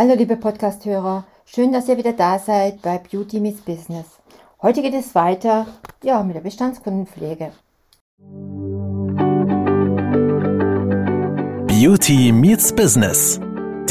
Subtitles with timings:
[0.00, 4.06] Hallo liebe Podcast-Hörer, schön, dass ihr wieder da seid bei Beauty Meets Business.
[4.62, 5.66] Heute geht es weiter
[6.04, 7.50] ja, mit der Bestandskundenpflege.
[11.66, 13.40] Beauty Meets Business,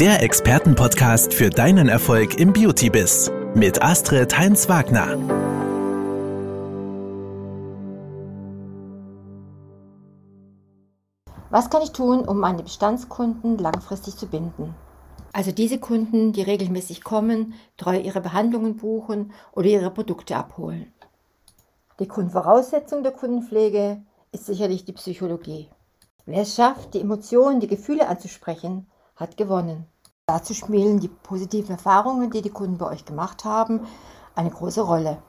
[0.00, 5.08] der Expertenpodcast für deinen Erfolg im Beauty-Biz mit Astrid Heinz-Wagner.
[11.50, 14.74] Was kann ich tun, um meine Bestandskunden langfristig zu binden?
[15.32, 20.92] Also diese Kunden, die regelmäßig kommen, treu ihre Behandlungen buchen oder ihre Produkte abholen.
[22.00, 25.68] Die Grundvoraussetzung der Kundenpflege ist sicherlich die Psychologie.
[26.26, 29.86] Wer es schafft, die Emotionen, die Gefühle anzusprechen, hat gewonnen.
[30.26, 33.86] Dazu spielen die positiven Erfahrungen, die die Kunden bei euch gemacht haben,
[34.34, 35.22] eine große Rolle.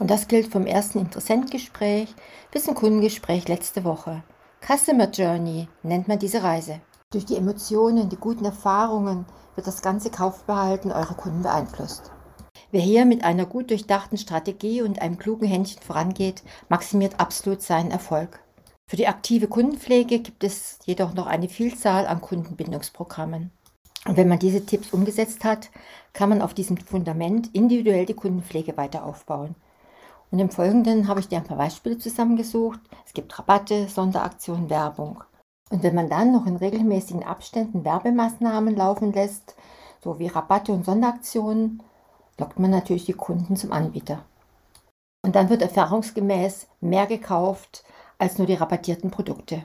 [0.00, 2.14] Und das gilt vom ersten Interessentengespräch
[2.50, 4.22] bis zum Kundengespräch letzte Woche.
[4.66, 6.80] Customer Journey nennt man diese Reise.
[7.12, 12.12] Durch die Emotionen, die guten Erfahrungen wird das ganze Kaufverhalten eurer Kunden beeinflusst.
[12.70, 17.90] Wer hier mit einer gut durchdachten Strategie und einem klugen Händchen vorangeht, maximiert absolut seinen
[17.90, 18.38] Erfolg.
[18.86, 23.50] Für die aktive Kundenpflege gibt es jedoch noch eine Vielzahl an Kundenbindungsprogrammen.
[24.06, 25.70] Und wenn man diese Tipps umgesetzt hat,
[26.12, 29.56] kann man auf diesem Fundament individuell die Kundenpflege weiter aufbauen.
[30.30, 32.78] Und im Folgenden habe ich dir ein paar Beispiele zusammengesucht.
[33.04, 35.24] Es gibt Rabatte, Sonderaktionen, Werbung.
[35.70, 39.54] Und wenn man dann noch in regelmäßigen Abständen Werbemaßnahmen laufen lässt,
[40.02, 41.82] so wie Rabatte und Sonderaktionen,
[42.38, 44.24] lockt man natürlich die Kunden zum Anbieter.
[45.22, 47.84] Und dann wird erfahrungsgemäß mehr gekauft
[48.18, 49.62] als nur die rabattierten Produkte.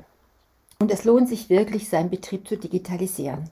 [0.80, 3.50] Und es lohnt sich wirklich, seinen Betrieb zu digitalisieren.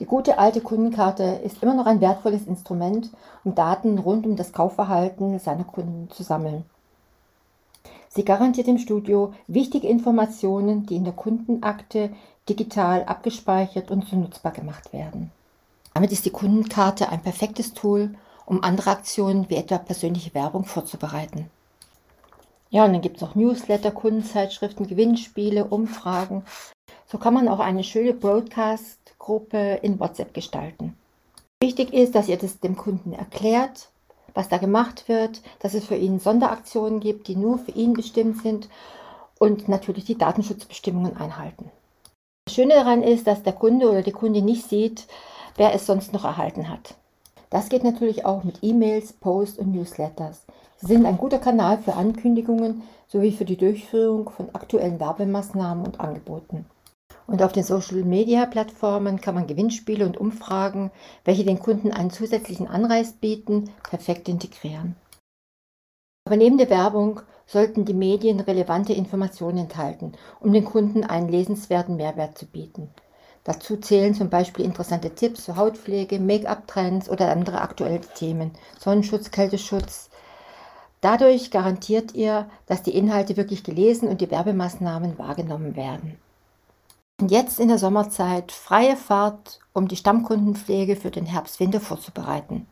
[0.00, 3.10] Die gute alte Kundenkarte ist immer noch ein wertvolles Instrument,
[3.44, 6.64] um Daten rund um das Kaufverhalten seiner Kunden zu sammeln.
[8.16, 12.10] Sie garantiert im Studio wichtige Informationen, die in der Kundenakte
[12.48, 15.30] digital abgespeichert und so nutzbar gemacht werden.
[15.92, 18.14] Damit ist die Kundenkarte ein perfektes Tool,
[18.46, 21.50] um andere Aktionen wie etwa persönliche Werbung vorzubereiten.
[22.70, 26.42] Ja, und dann gibt es noch Newsletter, Kundenzeitschriften, Gewinnspiele, Umfragen.
[27.06, 30.96] So kann man auch eine schöne Broadcast-Gruppe in WhatsApp gestalten.
[31.62, 33.90] Wichtig ist, dass ihr das dem Kunden erklärt
[34.36, 38.42] was da gemacht wird, dass es für ihn Sonderaktionen gibt, die nur für ihn bestimmt
[38.42, 38.68] sind
[39.38, 41.70] und natürlich die Datenschutzbestimmungen einhalten.
[42.44, 45.06] Das Schöne daran ist, dass der Kunde oder die Kundin nicht sieht,
[45.56, 46.94] wer es sonst noch erhalten hat.
[47.48, 50.42] Das geht natürlich auch mit E-Mails, Posts und Newsletters.
[50.78, 55.98] Sie sind ein guter Kanal für Ankündigungen sowie für die Durchführung von aktuellen Werbemaßnahmen und
[55.98, 56.66] Angeboten.
[57.26, 60.92] Und auf den Social-Media-Plattformen kann man Gewinnspiele und Umfragen,
[61.24, 64.96] welche den Kunden einen zusätzlichen Anreiz bieten, perfekt integrieren.
[66.24, 71.96] Aber neben der Werbung sollten die Medien relevante Informationen enthalten, um den Kunden einen lesenswerten
[71.96, 72.90] Mehrwert zu bieten.
[73.44, 78.50] Dazu zählen zum Beispiel interessante Tipps zur Hautpflege, Make-up-Trends oder andere aktuelle Themen,
[78.80, 80.10] Sonnenschutz, Kälteschutz.
[81.00, 86.18] Dadurch garantiert ihr, dass die Inhalte wirklich gelesen und die Werbemaßnahmen wahrgenommen werden.
[87.22, 92.66] Jetzt in der Sommerzeit freie Fahrt, um die Stammkundenpflege für den Herbst-Winter vorzubereiten.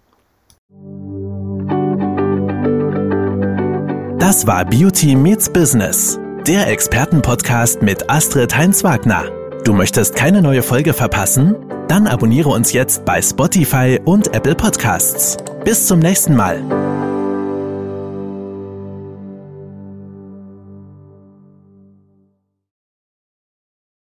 [4.19, 9.31] Das war Beauty Meets Business, der Expertenpodcast mit Astrid Heinz-Wagner.
[9.65, 11.57] Du möchtest keine neue Folge verpassen?
[11.89, 15.39] Dann abonniere uns jetzt bei Spotify und Apple Podcasts.
[15.65, 16.84] Bis zum nächsten Mal.